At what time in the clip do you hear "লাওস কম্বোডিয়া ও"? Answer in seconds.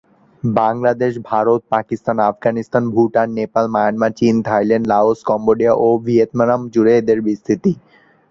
4.87-5.87